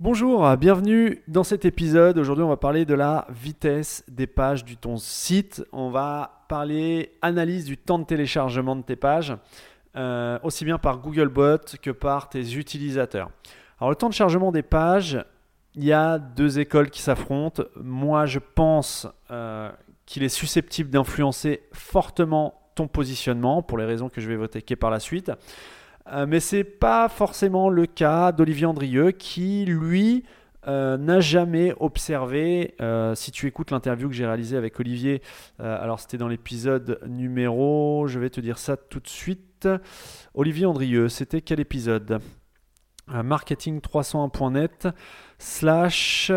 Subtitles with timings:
[0.00, 2.18] Bonjour, bienvenue dans cet épisode.
[2.18, 5.64] Aujourd'hui, on va parler de la vitesse des pages du ton site.
[5.72, 9.34] On va parler analyse du temps de téléchargement de tes pages,
[9.96, 13.28] euh, aussi bien par Googlebot que par tes utilisateurs.
[13.80, 15.18] Alors, le temps de chargement des pages,
[15.74, 17.64] il y a deux écoles qui s'affrontent.
[17.74, 19.68] Moi, je pense euh,
[20.06, 24.90] qu'il est susceptible d'influencer fortement ton positionnement pour les raisons que je vais évoquer par
[24.90, 25.32] la suite.
[26.12, 30.24] Euh, mais ce n'est pas forcément le cas d'Olivier Andrieux qui, lui,
[30.66, 35.22] euh, n'a jamais observé, euh, si tu écoutes l'interview que j'ai réalisée avec Olivier,
[35.58, 39.68] alors c'était dans l'épisode numéro, je vais te dire ça tout de suite,
[40.34, 42.20] Olivier Andrieux, c'était quel épisode?
[43.08, 44.88] Marketing301.net
[45.38, 46.30] slash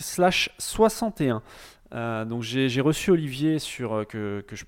[0.00, 1.42] slash 61.
[2.26, 4.64] donc j'ai reçu Olivier sur que, que je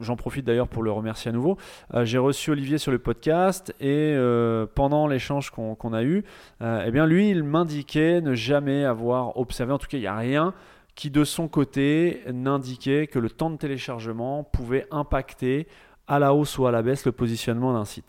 [0.00, 1.58] J'en profite d'ailleurs pour le remercier à nouveau.
[1.94, 6.24] Euh, j'ai reçu Olivier sur le podcast et euh, pendant l'échange qu'on a eu,
[6.60, 10.06] euh, eh bien lui, il m'indiquait ne jamais avoir observé, en tout cas, il n'y
[10.06, 10.54] a rien
[10.94, 15.66] qui de son côté n'indiquait que le temps de téléchargement pouvait impacter
[16.06, 18.04] à la hausse ou à la baisse le positionnement d'un site.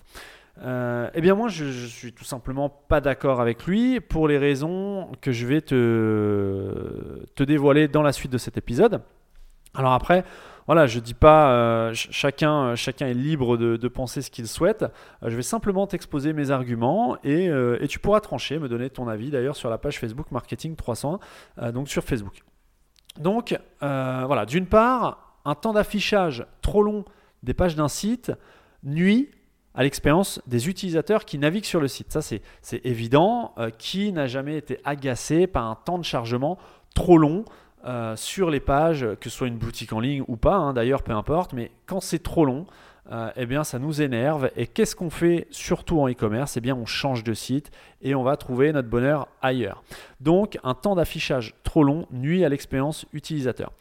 [0.62, 5.10] eh bien moi je, je, suis tout simplement pas d'accord avec lui pour les raisons
[5.22, 9.02] que je vais te, te dévoiler dans la suite de cet épisode.
[9.76, 10.24] Alors après,
[10.66, 14.84] voilà, je dis pas euh, chacun, euh, chacun est libre de, penser ce qu'il souhaite.
[14.84, 17.50] Euh, je vais simplement t'exposer mes arguments et,
[17.90, 21.20] tu pourras trancher, me donner ton avis d'ailleurs sur la page Facebook Marketing 300,
[21.74, 22.44] donc sur Facebook.
[23.20, 27.06] Donc voilà, d'une part, un temps d'affichage trop long
[27.44, 28.32] des pages d'un site
[28.84, 29.30] nuit
[29.76, 32.12] à l'expérience des utilisateurs qui naviguent sur le site.
[32.12, 32.42] Ça, c'est
[32.86, 33.54] évident.
[33.78, 36.58] qui n'a jamais été agacé par un temps de chargement
[36.96, 37.46] trop long
[37.86, 41.04] euh, sur les pages, que ce soit une boutique en ligne ou pas, hein, d'ailleurs,
[41.04, 42.66] peu importe, mais quand c'est trop long,
[43.12, 44.50] euh, eh bien, ça nous énerve.
[44.56, 46.56] Et qu'est-ce qu'on fait surtout en e-commerce?
[46.56, 49.84] Eh bien, on change de site et on va trouver notre bonheur ailleurs.
[50.22, 53.72] Donc, un temps d'affichage trop long nuit à l'expérience utilisateur.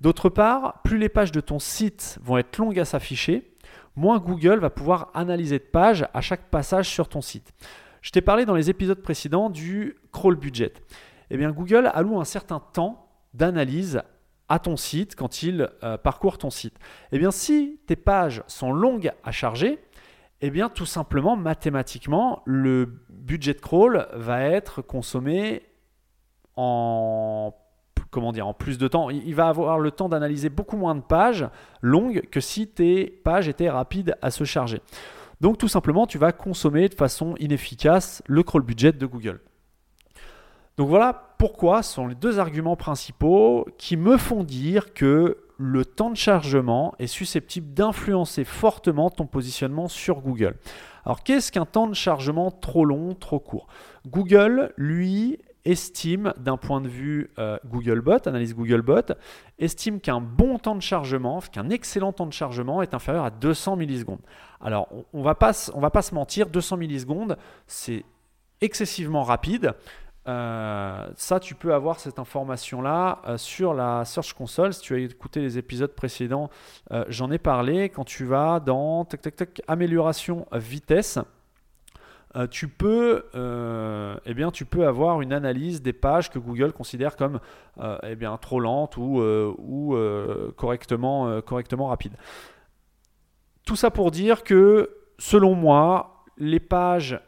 [0.00, 3.52] D'autre part, plus les pages de ton site vont être longues à s'afficher,
[3.94, 7.52] moins Google va pouvoir analyser de pages à chaque passage sur ton site.
[8.02, 10.72] Je t'ai parlé dans les épisodes précédents du crawl budget.
[11.30, 13.03] Eh bien, Google alloue un certain temps
[13.34, 14.02] d'analyse
[14.48, 16.76] à ton site quand il euh, parcourt ton site
[17.12, 19.78] Eh bien, si tes pages sont longues à charger,
[20.40, 25.62] eh bien, tout simplement, mathématiquement, le budget crawl va être consommé
[26.56, 27.54] en
[28.14, 29.10] comment dire, en plus de temps.
[29.10, 31.48] Il va avoir le temps d'analyser beaucoup moins de pages
[31.82, 34.80] longues que si tes pages étaient rapides à se charger.
[35.40, 39.40] Donc tout simplement, tu vas consommer de façon inefficace le crawl budget de Google.
[40.76, 45.84] Donc voilà pourquoi ce sont les deux arguments principaux qui me font dire que le
[45.84, 50.56] temps de chargement est susceptible d'influencer fortement ton positionnement sur Google.
[51.04, 53.68] Alors qu'est-ce qu'un temps de chargement trop long, trop court?
[54.06, 59.14] Google, lui, estime d'un point de vue euh, Googlebot, analyse Googlebot,
[59.58, 63.76] estime qu'un bon temps de chargement, qu'un excellent temps de chargement est inférieur à 200
[63.76, 64.20] millisecondes.
[64.60, 68.04] Alors on ne va, pas, va pas se mentir, 200 millisecondes, c'est
[68.60, 69.72] excessivement rapide.
[70.26, 74.72] Euh, ça, tu peux avoir cette information-là euh, sur la Search Console.
[74.72, 76.48] Si tu as écouté les épisodes précédents,
[76.92, 77.90] euh, j'en ai parlé.
[77.90, 79.06] Quand tu vas dans
[79.68, 81.18] amélioration vitesse,
[82.50, 83.26] tu, peux,
[84.26, 87.38] eh bien, tu peux avoir une analyse des pages que Google considère comme
[88.02, 89.96] eh bien, trop lentes ou, ou
[90.56, 91.96] correctement, correctement.
[93.64, 97.20] Tout ça pour dire que, selon moi, les pages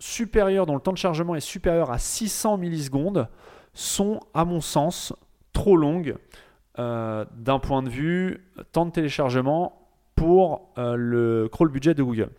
[0.00, 3.28] supérieurs, dont le temps de chargement est supérieur à 600 millisecondes,
[3.72, 5.12] sont, à mon sens,
[5.52, 6.16] trop longues
[6.78, 12.30] euh, d'un point de vue temps de téléchargement pour euh, le crawl budget de Google.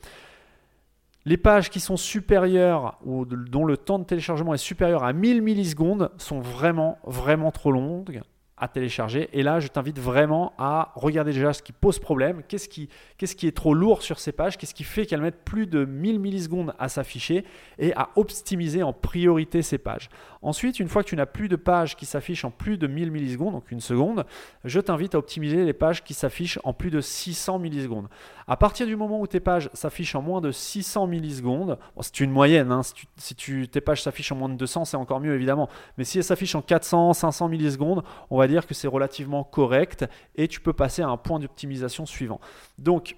[1.25, 5.41] Les pages qui sont supérieures ou dont le temps de téléchargement est supérieur à 1000
[5.41, 8.21] millisecondes sont vraiment, vraiment trop longues
[8.67, 9.29] télécharger.
[9.33, 13.35] Et là, je t'invite vraiment à regarder déjà ce qui pose problème, qu'est-ce qui, qu'est-ce
[13.35, 16.19] qui est trop lourd sur ces pages, qu'est-ce qui fait qu'elles mettent plus de 1000
[16.19, 17.43] millisecondes à s'afficher
[17.79, 20.09] et à optimiser en priorité ces pages?
[20.43, 23.11] Ensuite, une fois que tu n'as plus de pages qui s'affichent en plus de 1000
[23.11, 24.25] millisecondes, donc une seconde,
[24.65, 28.07] je t'invite à optimiser les pages qui s'affichent en plus de 600 millisecondes.
[28.47, 32.31] À partir du moment où tes pages s'affichent en moins de 600 millisecondes, c'est une
[32.31, 32.81] moyenne, hein,
[33.17, 36.17] si, tu, tes pages s'affichent en moins de 200, c'est encore mieux évidemment, mais si
[36.17, 40.05] elles s'affichent en 400, 500 millisecondes, on va que c'est relativement correct
[40.35, 42.39] et tu peux passer à un point d'optimisation suivant.
[42.77, 43.15] Donc,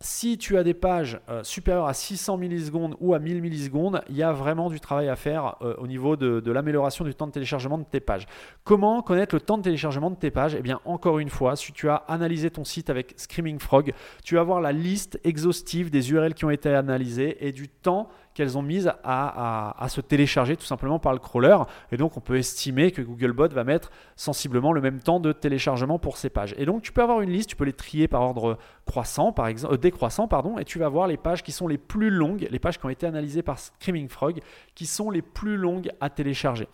[0.00, 4.16] si tu as des pages euh, supérieures à 600 millisecondes ou à 1000 millisecondes, il
[4.16, 7.32] y a vraiment du travail à faire euh, au niveau de, l'amélioration du temps de
[7.32, 8.26] téléchargement de tes pages.
[8.62, 10.54] Comment connaître le temps de téléchargement de tes pages?
[10.54, 13.92] Eh bien, encore une fois, si tu as analysé ton site avec Screaming Frog,
[14.22, 18.08] tu vas voir la liste exhaustive des URL qui ont été analysées et du temps
[18.38, 21.58] qu'elles ont mises à, se télécharger tout simplement par le crawler.
[21.90, 25.98] Et donc on peut estimer que Googlebot va mettre sensiblement le même temps de téléchargement
[25.98, 26.54] pour ces pages.
[26.56, 28.56] Et donc tu peux avoir une liste, tu peux les trier par ordre
[28.86, 31.78] croissant, par exemple, euh, décroissant, pardon, et tu vas voir les pages qui sont les
[31.78, 34.40] plus longues, les pages qui ont été analysées par Screaming Frog,
[34.76, 36.68] qui sont les plus longues à télécharger.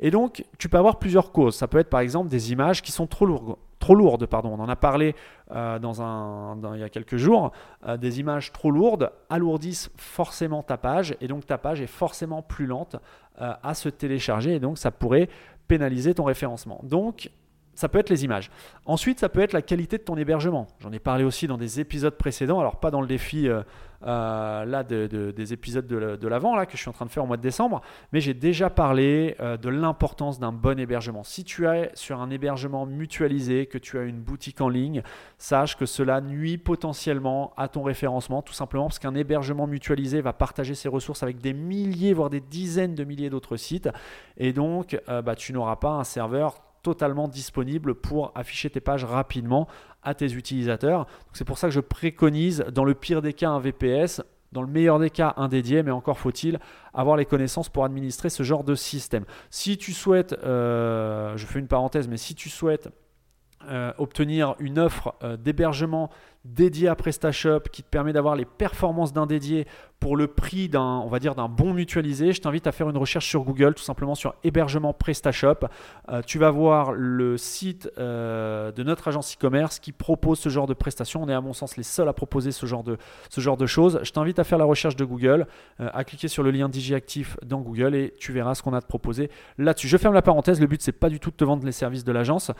[0.00, 1.54] Et donc tu peux avoir plusieurs causes.
[1.54, 4.50] Ça peut être par exemple des images qui sont trop lourdes trop lourdes, pardon.
[4.56, 5.16] On en a parlé
[5.50, 5.78] euh,
[6.74, 7.50] il y a quelques jours.
[7.86, 12.42] Euh, des images trop lourdes alourdissent forcément ta page et donc ta page est forcément
[12.42, 12.96] plus lente
[13.40, 15.28] euh, à se télécharger et donc ça pourrait
[15.66, 16.80] pénaliser ton référencement.
[16.84, 17.30] Donc
[17.80, 18.50] ça peut être les images.
[18.84, 20.66] Ensuite, ça peut être la qualité de ton hébergement.
[20.80, 23.62] J'en ai parlé aussi dans des épisodes précédents, alors pas dans le défi euh,
[24.06, 27.38] euh, des épisodes de, l'avant là que je suis en train de faire au mois
[27.38, 27.80] de décembre,
[28.12, 31.24] mais j'ai déjà parlé euh, de l'importance d'un bon hébergement.
[31.24, 35.02] Si tu es sur un hébergement mutualisé, que tu as une boutique en ligne,
[35.38, 40.34] sache que cela nuit potentiellement à ton référencement, tout simplement parce qu'un hébergement mutualisé va
[40.34, 43.88] partager ses ressources avec des milliers, voire des dizaines de milliers d'autres sites,
[44.36, 49.68] et donc bah, tu n'auras pas un serveur totalement disponible pour afficher tes pages rapidement
[50.02, 51.06] à tes utilisateurs.
[51.32, 54.22] C'est pour ça que je préconise dans le pire des cas un VPS,
[54.52, 56.58] dans le meilleur des cas un dédié, mais encore faut-il
[56.92, 59.24] avoir les connaissances pour administrer ce genre de système.
[59.50, 62.88] Si tu souhaites, euh, je fais une parenthèse, mais si tu souhaites
[63.68, 66.10] euh, obtenir une offre euh, d'hébergement
[66.44, 69.66] dédié à PrestaShop qui te permet d'avoir les performances d'un dédié
[70.00, 72.96] pour le prix d'un, on va dire, d'un bon mutualisé, je t'invite à faire une
[72.96, 75.66] recherche sur Google, tout simplement sur hébergement PrestaShop.
[76.08, 80.66] Euh, tu vas voir le site euh, de notre agence e-commerce qui propose ce genre
[80.66, 81.22] de prestations.
[81.22, 82.96] On est à mon sens les seuls à proposer ce genre de,
[83.28, 84.00] ce genre de choses.
[84.02, 85.46] Je t'invite à faire la recherche de Google,
[85.80, 88.80] euh, à cliquer sur le lien DigiActif dans Google et tu verras ce qu'on a
[88.80, 89.86] te proposer là-dessus.
[89.86, 92.04] Je ferme la parenthèse, le but c'est pas du tout de te vendre les services
[92.04, 92.50] de l'agence,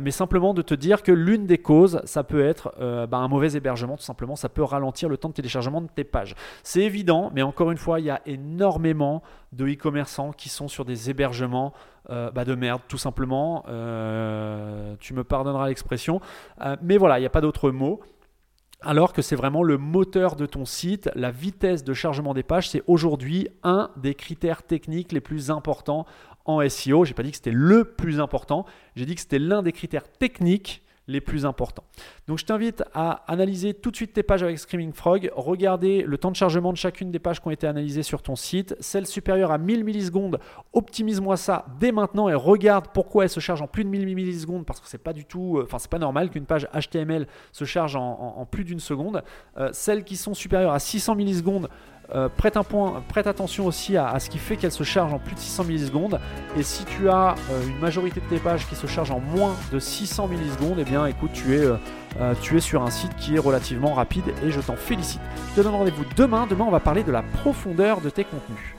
[0.00, 2.74] mais simplement de te dire que l'une des causes, ça peut être
[3.08, 6.04] bah, un mauvais hébergement, tout simplement, ça peut ralentir le temps de téléchargement de tes
[6.04, 6.34] pages.
[6.62, 10.84] C'est évident, mais encore une fois, il y a énormément de e-commerçants qui sont sur
[10.84, 11.72] des hébergements
[12.10, 13.64] euh, bah, de merde, tout simplement.
[13.68, 16.20] Euh, tu me pardonneras l'expression,
[16.62, 18.00] euh, mais voilà, il n'y a pas d'autre mot
[18.82, 22.68] alors que c'est vraiment le moteur de ton site, la vitesse de chargement des pages,
[22.68, 26.06] c'est aujourd'hui un des critères techniques les plus importants
[26.44, 27.04] en SEO.
[27.04, 30.10] J'ai pas dit que c'était le plus important, j'ai dit que c'était l'un des critères
[30.10, 31.84] techniques les plus importants.
[32.26, 36.18] Donc je t'invite à analyser tout de suite tes pages avec Screaming Frog, regarder le
[36.18, 38.76] temps de chargement de chacune des pages qui ont été analysées sur ton site.
[38.80, 40.40] Celle supérieure à 1000 millisecondes,
[40.72, 44.66] optimise-moi ça dès maintenant et regarde pourquoi elle se charge en plus de 1000 millisecondes
[44.66, 47.64] parce que c'est pas du tout, euh, enfin c'est pas normal qu'une page HTML se
[47.64, 49.22] charge en, plus d'une seconde.
[49.56, 51.68] Euh, celles qui sont supérieures à 600 millisecondes,
[52.14, 55.18] euh, prête, un point, prête attention aussi à, ce qui fait qu'elle se charge en
[55.18, 56.20] plus de 600 millisecondes.
[56.56, 59.56] Et si tu as euh, une majorité de tes pages qui se chargent en moins
[59.72, 63.34] de 600 millisecondes, eh bien écoute, tu es, euh, tu es sur un site qui
[63.34, 65.20] est relativement rapide et je t'en félicite.
[65.50, 66.46] Je te donne rendez-vous demain.
[66.48, 68.76] Demain, on va parler de la profondeur de tes contenus.